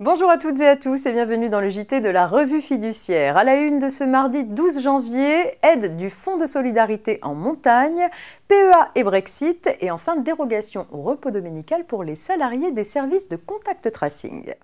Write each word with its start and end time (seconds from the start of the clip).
Bonjour 0.00 0.30
à 0.30 0.38
toutes 0.38 0.60
et 0.60 0.68
à 0.68 0.76
tous 0.76 1.06
et 1.06 1.12
bienvenue 1.12 1.48
dans 1.48 1.60
le 1.60 1.68
JT 1.68 2.00
de 2.00 2.08
la 2.08 2.28
revue 2.28 2.60
fiduciaire. 2.60 3.36
À 3.36 3.42
la 3.42 3.56
une 3.56 3.80
de 3.80 3.88
ce 3.88 4.04
mardi 4.04 4.44
12 4.44 4.80
janvier, 4.80 5.58
aide 5.64 5.96
du 5.96 6.08
Fonds 6.08 6.36
de 6.36 6.46
solidarité 6.46 7.18
en 7.22 7.34
montagne, 7.34 8.08
PEA 8.46 8.90
et 8.94 9.02
Brexit 9.02 9.68
et 9.80 9.90
enfin 9.90 10.14
dérogation 10.14 10.86
au 10.92 11.02
repos 11.02 11.32
dominical 11.32 11.84
pour 11.84 12.04
les 12.04 12.14
salariés 12.14 12.70
des 12.70 12.84
services 12.84 13.28
de 13.28 13.34
contact 13.34 13.90
tracing. 13.90 14.54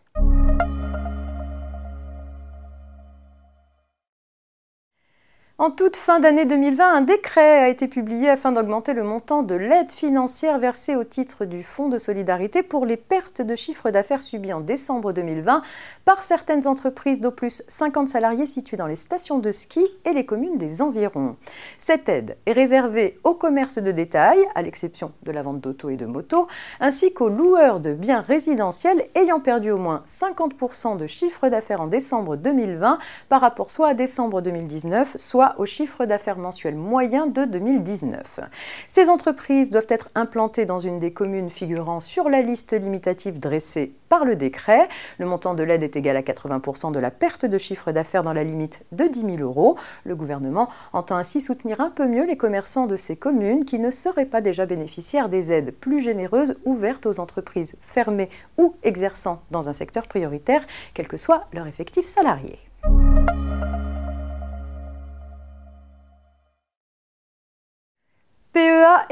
En 5.65 5.71
toute 5.71 5.97
fin 5.97 6.21
d'année 6.21 6.45
2020, 6.45 6.95
un 6.95 7.01
décret 7.01 7.59
a 7.59 7.69
été 7.71 7.89
publié 7.89 8.29
afin 8.29 8.53
d'augmenter 8.53 8.93
le 8.93 9.03
montant 9.03 9.43
de 9.43 9.55
l'aide 9.55 9.91
financière 9.91 10.59
versée 10.59 10.95
au 10.95 11.05
titre 11.05 11.47
du 11.47 11.63
Fonds 11.63 11.89
de 11.89 11.97
solidarité 11.97 12.63
pour 12.63 12.85
les 12.85 12.99
pertes 12.99 13.41
de 13.41 13.57
chiffre 13.57 13.89
d'affaires 13.89 14.21
subies 14.21 14.53
en 14.53 14.61
décembre 14.61 15.15
2020 15.15 15.63
par 16.05 16.23
certaines 16.23 16.67
entreprises 16.67 17.23
d'au 17.23 17.31
plus 17.31 17.63
50 17.67 18.09
salariés 18.09 18.45
situées 18.45 18.77
dans 18.77 18.87
les 18.87 18.95
stations 18.95 19.39
de 19.39 19.53
ski 19.53 19.83
et 20.05 20.13
les 20.13 20.27
communes 20.27 20.59
des 20.59 20.83
environs. 20.83 21.37
Cette 21.79 22.11
aide 22.11 22.37
est 22.45 22.53
réservée 22.53 23.19
aux 23.25 23.35
commerces 23.35 23.79
de 23.79 23.91
détail, 23.91 24.47
à 24.55 24.61
l'exception 24.61 25.13
de 25.23 25.33
la 25.33 25.41
vente 25.41 25.63
d'auto 25.63 25.89
et 25.89 25.97
de 25.97 26.05
motos, 26.05 26.47
ainsi 26.79 27.15
qu'aux 27.15 27.31
loueurs 27.31 27.81
de 27.81 27.95
biens 27.95 28.21
résidentiels 28.21 29.07
ayant 29.15 29.41
perdu 29.41 29.71
au 29.71 29.79
moins 29.79 30.03
50% 30.07 30.99
de 30.99 31.07
chiffre 31.07 31.49
d'affaires 31.49 31.81
en 31.81 31.87
décembre 31.87 32.37
2020 32.37 32.99
par 33.31 33.41
rapport 33.41 33.71
soit 33.71 33.89
à 33.89 33.95
décembre 33.95 34.43
2019, 34.43 35.17
soit 35.17 35.54
au 35.59 35.67
chiffre 35.67 36.05
d'affaires 36.05 36.39
mensuel 36.39 36.75
moyen 36.75 37.27
de 37.27 37.45
2019. 37.45 38.41
Ces 38.89 39.09
entreprises 39.09 39.71
doivent 39.71 39.87
être 39.89 40.11
implantées 40.15 40.67
dans 40.67 40.79
une 40.79 40.99
des 40.99 41.13
communes 41.13 41.51
figurant 41.51 42.01
sur 42.01 42.29
la 42.29 42.43
liste 42.43 42.73
limitative 42.73 43.39
dressée 43.39 43.95
par 44.09 44.25
le 44.25 44.37
décret. 44.37 44.89
Le 45.19 45.27
montant 45.27 45.55
de 45.55 45.63
l'aide 45.63 45.83
est 45.83 45.97
égal 45.97 46.17
à 46.17 46.23
80% 46.23 46.93
de 46.93 46.99
la 46.99 47.11
perte 47.11 47.45
de 47.47 47.59
chiffre 47.59 47.93
d'affaires 47.93 48.23
dans 48.23 48.33
la 48.33 48.45
limite 48.45 48.81
de 48.93 49.05
10 49.07 49.21
000 49.21 49.37
euros. 49.39 49.77
Le 50.05 50.15
gouvernement 50.15 50.69
entend 50.93 51.17
ainsi 51.17 51.41
soutenir 51.41 51.81
un 51.81 51.91
peu 51.91 52.07
mieux 52.07 52.27
les 52.27 52.37
commerçants 52.37 52.87
de 52.87 52.97
ces 52.97 53.17
communes 53.17 53.65
qui 53.65 53.79
ne 53.79 53.91
seraient 53.91 54.27
pas 54.27 54.41
déjà 54.41 54.67
bénéficiaires 54.67 55.29
des 55.29 55.53
aides 55.53 55.73
plus 55.73 56.01
généreuses 56.01 56.57
ouvertes 56.65 57.07
aux 57.07 57.21
entreprises 57.21 57.77
fermées 57.83 58.31
ou 58.59 58.75
exerçant 58.83 59.43
dans 59.51 59.69
un 59.69 59.73
secteur 59.73 60.07
prioritaire, 60.07 60.67
quel 60.95 61.09
que 61.09 61.17
soit 61.17 61.47
leur 61.53 61.67
effectif 61.67 62.07
salarié. 62.07 62.59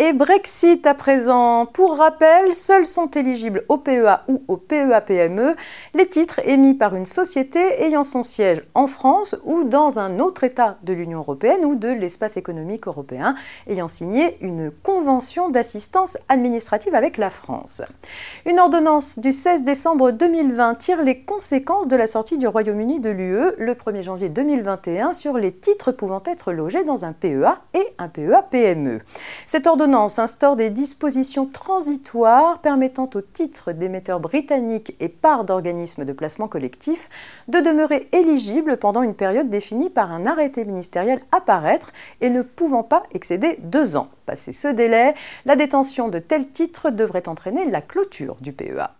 Et 0.03 0.12
Brexit 0.12 0.84
à 0.89 0.95
présent. 0.95 1.64
Pour 1.64 1.97
rappel, 1.97 2.56
seuls 2.56 2.86
sont 2.86 3.06
éligibles 3.06 3.64
au 3.69 3.78
PEA 3.78 4.22
ou 4.27 4.42
au 4.48 4.56
PEA-PME 4.56 5.55
les 5.94 6.09
titres 6.09 6.41
émis 6.44 6.75
par 6.75 6.97
une 6.97 7.06
société 7.06 7.61
ayant 7.84 8.03
son 8.03 8.25
siège 8.25 8.64
en 8.75 8.89
France 8.89 9.36
ou 9.44 9.62
dans 9.62 10.00
un 10.00 10.19
autre 10.19 10.42
État 10.42 10.78
de 10.83 10.92
l'Union 10.92 11.20
européenne 11.20 11.64
ou 11.64 11.77
de 11.77 11.86
l'espace 11.86 12.36
économique 12.36 12.89
européen 12.89 13.36
ayant 13.69 13.86
signé 13.86 14.39
une 14.41 14.72
convention 14.72 15.50
d'assistance 15.50 16.19
administrative 16.28 16.97
avec 16.97 17.16
la 17.16 17.31
France. 17.31 17.83
Une 18.44 18.59
ordonnance 18.59 19.20
du 19.20 19.31
16 19.31 19.62
décembre 19.62 20.11
2020 20.11 20.75
tire 20.75 21.05
les 21.05 21.20
conséquences 21.20 21.87
de 21.87 21.94
la 21.94 22.09
sortie 22.09 22.39
du 22.39 22.48
Royaume-Uni 22.48 22.98
de 22.98 23.11
l'UE 23.11 23.53
le 23.56 23.75
1er 23.75 24.03
janvier 24.03 24.28
2021 24.31 25.12
sur 25.12 25.39
les 25.39 25.53
titres 25.53 25.92
pouvant 25.92 26.25
être 26.27 26.50
logés 26.53 26.83
dans 26.83 27.05
un 27.05 27.12
PEA 27.12 27.61
et 27.75 27.87
un 27.98 28.09
PEA-PME. 28.09 29.00
Cette 29.47 29.69
ordonnance 29.69 29.92
instaure 29.95 30.57
des 30.57 30.71
dispositions 30.71 31.47
transitoires 31.47 32.61
permettant 32.61 33.09
aux 33.15 33.21
titres 33.21 33.73
d'émetteurs 33.73 34.21
britanniques 34.21 34.97
et 35.01 35.09
parts 35.09 35.45
d'organismes 35.45 36.05
de 36.05 36.12
placement 36.12 36.49
collectif 36.49 37.09
de 37.49 37.61
demeurer 37.61 38.09
éligibles 38.12 38.77
pendant 38.77 39.03
une 39.03 39.15
période 39.15 39.50
définie 39.50 39.91
par 39.91 40.12
un 40.12 40.27
arrêté 40.27 40.65
ministériel 40.65 41.21
à 41.33 41.41
paraître 41.41 41.93
et 42.21 42.31
ne 42.31 42.43
pouvant 42.43 42.83
pas 42.83 43.03
excéder 43.12 43.59
deux 43.62 43.97
ans. 43.97 44.09
Passé 44.27 44.53
ce 44.53 44.69
délai, 44.69 45.15
la 45.44 45.56
détention 45.56 46.09
de 46.09 46.19
tels 46.19 46.49
titres 46.49 46.91
devrait 46.91 47.28
entraîner 47.28 47.69
la 47.71 47.81
clôture 47.81 48.37
du 48.41 48.53
PEA. 48.53 48.95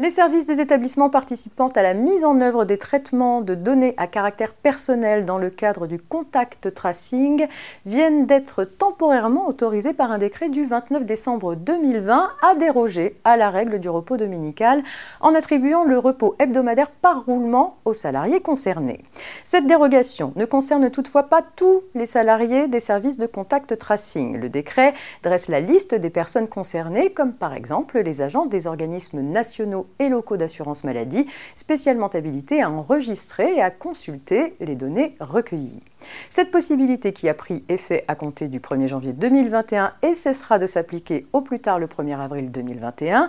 Les 0.00 0.10
services 0.10 0.46
des 0.46 0.60
établissements 0.60 1.08
participant 1.08 1.68
à 1.68 1.80
la 1.80 1.94
mise 1.94 2.24
en 2.24 2.40
œuvre 2.40 2.64
des 2.64 2.78
traitements 2.78 3.40
de 3.42 3.54
données 3.54 3.94
à 3.96 4.08
caractère 4.08 4.52
personnel 4.52 5.24
dans 5.24 5.38
le 5.38 5.50
cadre 5.50 5.86
du 5.86 6.00
contact 6.00 6.74
tracing 6.74 7.46
viennent 7.86 8.26
d'être 8.26 8.64
temporairement 8.64 9.46
autorisés 9.46 9.92
par 9.92 10.10
un 10.10 10.18
décret 10.18 10.48
du 10.48 10.64
29 10.64 11.04
décembre 11.04 11.54
2020 11.54 12.28
à 12.42 12.54
déroger 12.56 13.20
à 13.22 13.36
la 13.36 13.50
règle 13.50 13.78
du 13.78 13.88
repos 13.88 14.16
dominical 14.16 14.82
en 15.20 15.32
attribuant 15.32 15.84
le 15.84 15.96
repos 15.96 16.34
hebdomadaire 16.40 16.90
par 16.90 17.24
roulement 17.24 17.76
aux 17.84 17.94
salariés 17.94 18.40
concernés. 18.40 19.04
Cette 19.44 19.68
dérogation 19.68 20.32
ne 20.34 20.44
concerne 20.44 20.90
toutefois 20.90 21.22
pas 21.22 21.42
tous 21.54 21.82
les 21.94 22.06
salariés 22.06 22.66
des 22.66 22.80
services 22.80 23.18
de 23.18 23.28
contact 23.28 23.78
tracing. 23.78 24.40
Le 24.40 24.48
décret 24.48 24.92
dresse 25.22 25.46
la 25.46 25.60
liste 25.60 25.94
des 25.94 26.10
personnes 26.10 26.48
concernées 26.48 27.12
comme 27.12 27.32
par 27.32 27.54
exemple 27.54 28.00
les 28.00 28.22
agents 28.22 28.46
des 28.46 28.66
organismes 28.66 29.20
et 29.98 30.08
locaux 30.08 30.36
d'assurance 30.36 30.84
maladie, 30.84 31.26
spécialement 31.54 32.08
habilités 32.08 32.62
à 32.62 32.70
enregistrer 32.70 33.54
et 33.54 33.62
à 33.62 33.70
consulter 33.70 34.54
les 34.60 34.76
données 34.76 35.16
recueillies. 35.20 35.82
Cette 36.30 36.50
possibilité 36.50 37.12
qui 37.12 37.28
a 37.28 37.34
pris 37.34 37.64
effet 37.68 38.04
à 38.08 38.14
compter 38.14 38.48
du 38.48 38.60
1er 38.60 38.88
janvier 38.88 39.12
2021 39.12 39.92
et 40.02 40.14
cessera 40.14 40.58
de 40.58 40.66
s'appliquer 40.66 41.26
au 41.32 41.40
plus 41.40 41.60
tard 41.60 41.78
le 41.78 41.86
1er 41.86 42.18
avril 42.18 42.50
2021 42.50 43.28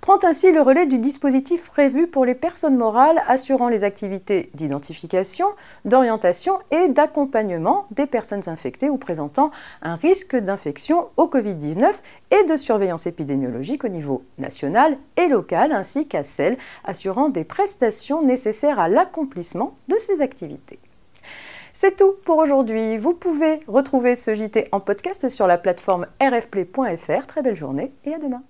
prend 0.00 0.18
ainsi 0.24 0.52
le 0.52 0.60
relais 0.60 0.86
du 0.86 0.98
dispositif 0.98 1.68
prévu 1.70 2.06
pour 2.06 2.24
les 2.24 2.34
personnes 2.34 2.76
morales 2.76 3.22
assurant 3.28 3.68
les 3.68 3.84
activités 3.84 4.50
d'identification, 4.54 5.46
d'orientation 5.84 6.58
et 6.70 6.88
d'accompagnement 6.88 7.86
des 7.90 8.06
personnes 8.06 8.48
infectées 8.48 8.90
ou 8.90 8.96
présentant 8.96 9.50
un 9.82 9.96
risque 9.96 10.36
d'infection 10.36 11.08
au 11.16 11.26
Covid-19 11.26 11.90
et 12.30 12.44
de 12.44 12.56
surveillance 12.56 13.06
épidémiologique 13.06 13.84
au 13.84 13.88
niveau 13.88 14.22
national 14.38 14.96
et 15.16 15.28
local 15.28 15.72
ainsi 15.72 16.06
qu'à 16.06 16.22
celles 16.22 16.56
assurant 16.84 17.28
des 17.28 17.44
prestations 17.44 18.22
nécessaires 18.22 18.78
à 18.78 18.88
l'accomplissement 18.88 19.74
de 19.88 19.96
ces 19.98 20.20
activités. 20.20 20.78
C'est 21.78 21.96
tout 21.96 22.14
pour 22.24 22.38
aujourd'hui. 22.38 22.96
Vous 22.96 23.12
pouvez 23.12 23.60
retrouver 23.68 24.16
ce 24.16 24.34
JT 24.34 24.68
en 24.72 24.80
podcast 24.80 25.28
sur 25.28 25.46
la 25.46 25.58
plateforme 25.58 26.06
rfplay.fr. 26.22 27.26
Très 27.26 27.42
belle 27.42 27.54
journée 27.54 27.92
et 28.06 28.14
à 28.14 28.18
demain. 28.18 28.42